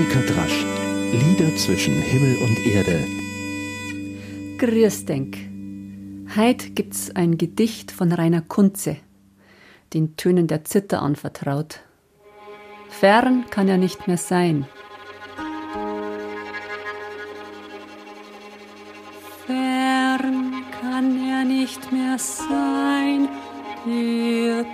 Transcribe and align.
Monika 0.00 0.20
Drasch. 0.20 0.64
Lieder 1.12 1.54
zwischen 1.56 2.00
Himmel 2.00 2.38
und 2.38 2.66
Erde. 2.66 3.04
Grüß 4.56 5.04
denk. 5.04 5.36
Heit 6.34 6.74
gibt's 6.74 7.14
ein 7.14 7.36
Gedicht 7.36 7.90
von 7.92 8.10
Rainer 8.10 8.40
Kunze, 8.40 8.96
den 9.92 10.16
Tönen 10.16 10.46
der 10.46 10.64
Zither 10.64 11.02
anvertraut. 11.02 11.80
Fern 12.88 13.44
kann 13.50 13.68
er 13.68 13.76
nicht 13.76 14.06
mehr 14.06 14.16
sein. 14.16 14.66
Fern 19.46 20.62
kann 20.80 21.28
er 21.28 21.44
nicht 21.44 21.92
mehr 21.92 22.16
sein, 22.18 23.28
der 23.84 24.64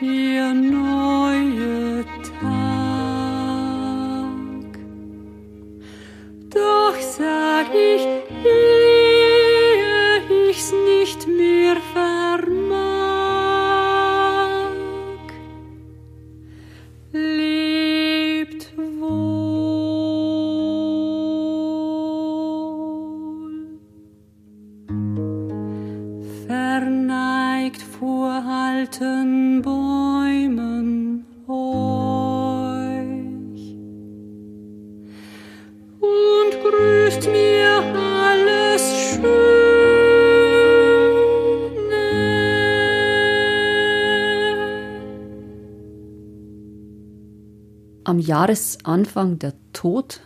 der 0.00 0.54
neue 0.54 2.04
Tag. 2.40 2.48
Doch 6.50 6.96
sag 7.00 7.66
ich, 7.74 8.06
ich's 10.50 10.72
nicht 10.86 11.26
mehr 11.26 11.76
vermag, 11.92 12.78
lebt 17.12 18.72
wohl. 18.76 19.48
Verneigt 26.46 27.82
vor 27.82 28.42
alten 28.46 29.62
am 48.08 48.18
Jahresanfang 48.18 49.38
der 49.38 49.52
Tod 49.74 50.20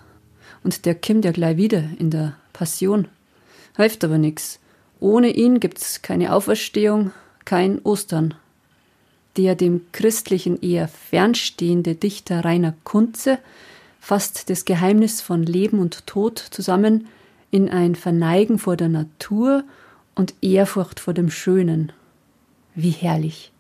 und 0.63 0.87
der 0.87 0.95
kommt 0.95 1.25
ja 1.25 1.33
gleich 1.33 1.57
wieder 1.57 1.83
in 1.99 2.11
der 2.11 2.37
Passion. 2.53 3.09
Hilft 3.77 4.05
aber 4.05 4.19
nichts. 4.19 4.61
Ohne 5.01 5.31
ihn 5.31 5.59
gibt's 5.59 6.01
keine 6.01 6.33
Auferstehung, 6.33 7.11
kein 7.45 7.81
Ostern. 7.81 8.35
Der 9.37 9.57
dem 9.57 9.81
Christlichen 9.91 10.61
eher 10.61 10.87
fernstehende 10.87 11.97
Dichter 11.97 12.45
Rainer 12.45 12.75
Kunze 12.85 13.39
fasst 13.99 14.49
das 14.49 14.65
Geheimnis 14.65 15.21
von 15.21 15.43
Leben 15.43 15.81
und 15.81 16.07
Tod 16.07 16.39
zusammen 16.39 17.09
in 17.51 17.69
ein 17.69 17.97
Verneigen 17.97 18.61
vor 18.61 18.77
der 18.77 18.91
Natur 18.91 19.65
und 20.15 20.35
Ehrfurcht 20.41 21.01
vor 21.01 21.15
dem 21.15 21.31
Schönen. 21.31 21.91
Wie 22.77 22.91
herrlich. 22.91 23.51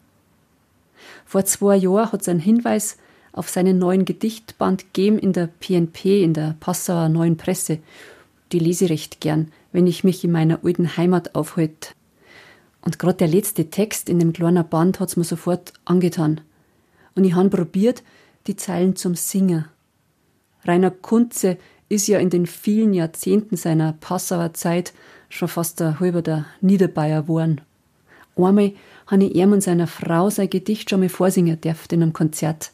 Vor 1.27 1.45
zwei 1.45 1.77
Jahren 1.77 2.13
hat 2.13 2.23
sein 2.23 2.39
Hinweis 2.39 2.99
auf 3.33 3.49
seinen 3.49 3.79
neuen 3.79 4.05
Gedichtband 4.05 4.93
gegeben 4.93 5.19
in 5.19 5.33
der 5.33 5.47
PNP, 5.47 6.23
in 6.23 6.35
der 6.35 6.57
Passauer 6.61 7.09
Neuen 7.09 7.37
Presse. 7.37 7.79
Die 8.53 8.59
lese 8.59 8.85
ich 8.85 8.91
recht 8.91 9.21
gern, 9.21 9.51
wenn 9.73 9.87
ich 9.87 10.05
mich 10.05 10.23
in 10.23 10.33
meiner 10.33 10.61
alten 10.65 10.97
Heimat 10.97 11.35
aufhalte. 11.35 11.91
Und 12.83 12.99
gerade 12.99 13.19
der 13.19 13.29
letzte 13.29 13.71
Text 13.71 14.09
in 14.09 14.19
dem 14.19 14.33
kleinen 14.33 14.69
Band 14.69 15.01
hat's 15.01 15.17
mir 15.17 15.25
sofort 15.25 15.73
angetan. 15.85 16.41
Und 17.15 17.25
ich 17.25 17.35
han 17.35 17.51
probiert, 17.51 18.03
die 18.47 18.57
Zeilen 18.57 18.97
zum 18.97 19.15
Singen. 19.15 19.67
Rainer 20.65 20.91
Kunze 20.91 21.59
ist 21.89 22.09
ja 22.09 22.19
in 22.19 22.31
den 22.31 22.47
vielen 22.47 22.95
Jahrzehnten 22.95 23.57
seiner 23.57 23.93
Passauer 23.93 24.55
Zeit 24.55 24.93
schon 25.29 25.49
fast 25.49 25.81
der 25.81 26.01
halber 26.01 26.23
der 26.23 26.47
Niederbayer 26.61 27.23
geworden. 27.23 27.61
Einmal 28.37 28.73
habe 29.07 29.25
ich 29.25 29.35
ihm 29.35 29.53
und 29.53 29.63
seiner 29.63 29.87
Frau 29.87 30.31
sein 30.31 30.51
Gedicht 30.51 30.91
schon 30.91 31.01
mal 31.01 31.09
vorsingen 31.09 31.61
dürfen 31.61 31.95
in 31.95 32.03
einem 32.03 32.13
Konzert. 32.13 32.73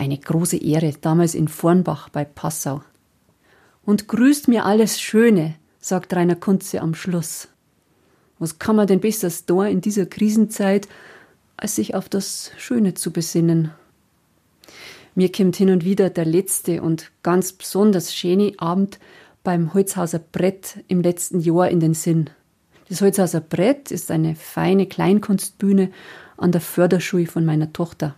Eine 0.00 0.16
große 0.16 0.56
Ehre, 0.56 0.94
damals 0.98 1.34
in 1.34 1.46
Vornbach 1.46 2.08
bei 2.08 2.24
Passau. 2.24 2.80
Und 3.84 4.08
grüßt 4.08 4.48
mir 4.48 4.64
alles 4.64 4.98
Schöne, 4.98 5.56
sagt 5.78 6.14
Rainer 6.14 6.36
Kunze 6.36 6.80
am 6.80 6.94
Schluss. 6.94 7.48
Was 8.38 8.58
kann 8.58 8.76
man 8.76 8.86
denn 8.86 9.00
besser 9.00 9.30
da 9.44 9.66
in 9.66 9.82
dieser 9.82 10.06
Krisenzeit, 10.06 10.88
als 11.58 11.76
sich 11.76 11.94
auf 11.94 12.08
das 12.08 12.50
Schöne 12.56 12.94
zu 12.94 13.12
besinnen? 13.12 13.72
Mir 15.14 15.30
kommt 15.30 15.56
hin 15.56 15.68
und 15.68 15.84
wieder 15.84 16.08
der 16.08 16.24
letzte 16.24 16.80
und 16.80 17.12
ganz 17.22 17.52
besonders 17.52 18.14
schöne 18.14 18.54
Abend 18.56 18.98
beim 19.44 19.74
Holzhauser 19.74 20.20
Brett 20.20 20.82
im 20.88 21.02
letzten 21.02 21.40
Jahr 21.40 21.68
in 21.68 21.80
den 21.80 21.92
Sinn. 21.92 22.30
Das 22.88 23.02
Holzhauser 23.02 23.42
Brett 23.42 23.90
ist 23.90 24.10
eine 24.10 24.34
feine 24.34 24.86
Kleinkunstbühne 24.86 25.90
an 26.38 26.52
der 26.52 26.62
Förderschule 26.62 27.26
von 27.26 27.44
meiner 27.44 27.74
Tochter. 27.74 28.14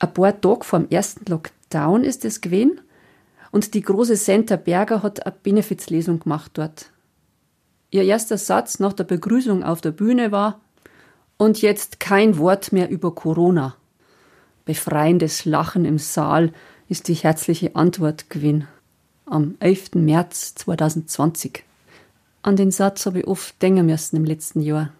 Ein 0.00 0.14
paar 0.14 0.40
Tage 0.40 0.64
vor 0.64 0.80
dem 0.80 0.88
ersten 0.88 1.30
Lockdown 1.30 2.04
ist 2.04 2.24
es 2.24 2.40
gewesen. 2.40 2.80
Und 3.52 3.74
die 3.74 3.82
große 3.82 4.16
Senta 4.16 4.56
Berger 4.56 5.02
hat 5.02 5.24
eine 5.26 5.36
Benefizlesung 5.42 6.20
gemacht 6.20 6.52
dort. 6.54 6.90
Ihr 7.90 8.04
erster 8.04 8.38
Satz 8.38 8.78
nach 8.78 8.92
der 8.92 9.04
Begrüßung 9.04 9.62
auf 9.62 9.80
der 9.80 9.90
Bühne 9.90 10.32
war, 10.32 10.60
und 11.36 11.62
jetzt 11.62 12.00
kein 12.00 12.36
Wort 12.36 12.70
mehr 12.70 12.90
über 12.90 13.14
Corona. 13.14 13.74
Befreiendes 14.66 15.46
Lachen 15.46 15.86
im 15.86 15.98
Saal 15.98 16.52
ist 16.88 17.08
die 17.08 17.14
herzliche 17.14 17.74
Antwort 17.76 18.28
gewesen. 18.28 18.68
Am 19.24 19.56
11. 19.58 19.94
März 19.94 20.54
2020. 20.56 21.64
An 22.42 22.56
den 22.56 22.70
Satz 22.70 23.06
habe 23.06 23.20
ich 23.20 23.26
oft 23.26 23.60
denken 23.62 23.86
müssen 23.86 24.16
im 24.16 24.24
letzten 24.26 24.60
Jahr 24.60 24.92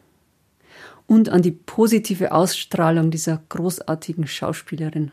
und 1.11 1.29
an 1.29 1.43
die 1.43 1.51
positive 1.51 2.31
Ausstrahlung 2.31 3.11
dieser 3.11 3.43
großartigen 3.49 4.29
Schauspielerin. 4.29 5.11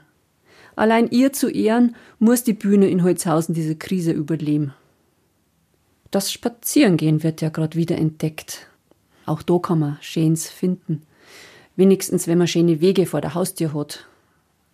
Allein 0.76 1.10
ihr 1.10 1.34
zu 1.34 1.50
ehren, 1.50 1.96
muss 2.20 2.44
die 2.44 2.54
Bühne 2.54 2.88
in 2.88 3.04
Holzhausen 3.04 3.56
diese 3.56 3.76
Krise 3.76 4.12
überleben. 4.12 4.76
Das 6.12 6.32
Spazierengehen 6.32 7.24
wird 7.24 7.42
ja 7.42 7.50
gerade 7.50 7.76
wieder 7.76 7.98
entdeckt. 7.98 8.68
Auch 9.26 9.42
da 9.42 9.58
kann 9.58 9.80
man 9.80 9.98
Schönes 10.00 10.48
finden. 10.48 11.02
Wenigstens, 11.76 12.28
wenn 12.28 12.38
man 12.38 12.48
schöne 12.48 12.80
Wege 12.80 13.08
vor 13.08 13.22
der 13.22 13.34
Haustür 13.34 13.74
hat. 13.74 14.06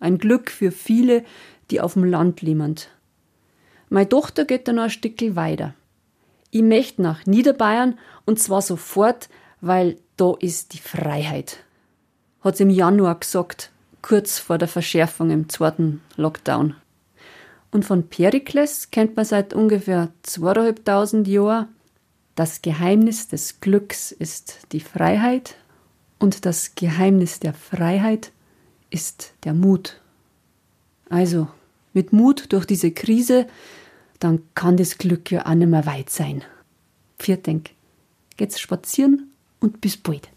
Ein 0.00 0.18
Glück 0.18 0.50
für 0.50 0.72
viele, 0.72 1.24
die 1.70 1.80
auf 1.80 1.94
dem 1.94 2.04
Land 2.04 2.42
leben. 2.42 2.74
Meine 3.88 4.10
Tochter 4.10 4.44
geht 4.44 4.68
dann 4.68 4.76
noch 4.76 4.82
ein 4.82 4.90
Stückchen 4.90 5.36
weiter. 5.36 5.72
Ich 6.50 6.62
möchte 6.62 7.00
nach 7.00 7.24
Niederbayern 7.24 7.98
und 8.26 8.38
zwar 8.38 8.60
sofort, 8.60 9.30
weil 9.66 9.96
da 10.16 10.34
ist 10.38 10.74
die 10.74 10.78
Freiheit. 10.78 11.58
Hat 12.42 12.58
sie 12.58 12.64
im 12.64 12.70
Januar 12.70 13.18
gesagt, 13.18 13.70
kurz 14.02 14.38
vor 14.38 14.58
der 14.58 14.68
Verschärfung 14.68 15.30
im 15.30 15.48
zweiten 15.48 16.02
Lockdown. 16.16 16.74
Und 17.70 17.84
von 17.86 18.08
Perikles 18.08 18.90
kennt 18.90 19.16
man 19.16 19.24
seit 19.24 19.54
ungefähr 19.54 20.12
zweieinhalbtausend 20.22 21.26
Jahren, 21.26 21.68
das 22.34 22.62
Geheimnis 22.62 23.28
des 23.28 23.60
Glücks 23.60 24.12
ist 24.12 24.66
die 24.72 24.80
Freiheit 24.80 25.56
und 26.18 26.44
das 26.44 26.74
Geheimnis 26.74 27.40
der 27.40 27.54
Freiheit 27.54 28.32
ist 28.90 29.32
der 29.44 29.54
Mut. 29.54 30.00
Also, 31.08 31.48
mit 31.92 32.12
Mut 32.12 32.52
durch 32.52 32.66
diese 32.66 32.90
Krise, 32.90 33.46
dann 34.18 34.42
kann 34.54 34.76
das 34.76 34.98
Glück 34.98 35.30
ja 35.30 35.46
auch 35.46 35.54
nicht 35.54 35.68
mehr 35.68 35.86
weit 35.86 36.10
sein. 36.10 36.42
Viertdenk. 37.18 37.70
Geht's 38.36 38.58
spazieren 38.58 39.30
und 39.64 39.80
bis 39.80 39.96
bald. 39.96 40.28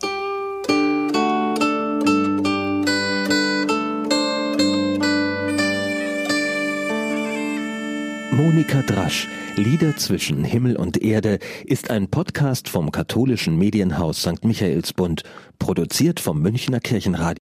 Monika 8.32 8.82
Drasch, 8.84 9.28
Lieder 9.58 9.98
zwischen 9.98 10.44
Himmel 10.46 10.78
und 10.78 11.02
Erde, 11.02 11.40
ist 11.66 11.90
ein 11.90 12.08
Podcast 12.08 12.70
vom 12.70 12.92
katholischen 12.92 13.58
Medienhaus 13.58 14.22
St. 14.22 14.46
Michaelsbund, 14.46 15.24
produziert 15.60 16.22
vom 16.22 16.42
Münchner 16.42 16.80
Kirchenradio. 16.80 17.36